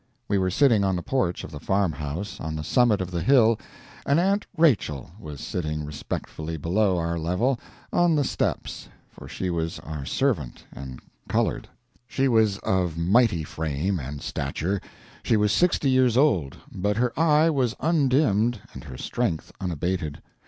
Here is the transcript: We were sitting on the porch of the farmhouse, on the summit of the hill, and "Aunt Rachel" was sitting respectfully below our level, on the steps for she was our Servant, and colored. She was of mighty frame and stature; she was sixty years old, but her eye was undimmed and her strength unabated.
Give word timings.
We 0.27 0.39
were 0.39 0.49
sitting 0.49 0.83
on 0.83 0.95
the 0.95 1.03
porch 1.03 1.43
of 1.43 1.51
the 1.51 1.59
farmhouse, 1.59 2.39
on 2.39 2.55
the 2.55 2.63
summit 2.63 3.01
of 3.01 3.11
the 3.11 3.21
hill, 3.21 3.59
and 4.03 4.19
"Aunt 4.19 4.47
Rachel" 4.57 5.11
was 5.19 5.41
sitting 5.41 5.85
respectfully 5.85 6.57
below 6.57 6.97
our 6.97 7.19
level, 7.19 7.59
on 7.93 8.15
the 8.15 8.23
steps 8.23 8.89
for 9.11 9.27
she 9.27 9.51
was 9.51 9.77
our 9.81 10.03
Servant, 10.03 10.65
and 10.73 10.99
colored. 11.29 11.67
She 12.07 12.27
was 12.27 12.57
of 12.63 12.97
mighty 12.97 13.43
frame 13.43 13.99
and 13.99 14.23
stature; 14.23 14.81
she 15.21 15.37
was 15.37 15.51
sixty 15.51 15.91
years 15.91 16.17
old, 16.17 16.57
but 16.71 16.97
her 16.97 17.13
eye 17.15 17.51
was 17.51 17.75
undimmed 17.79 18.59
and 18.73 18.83
her 18.85 18.97
strength 18.97 19.51
unabated. 19.61 20.19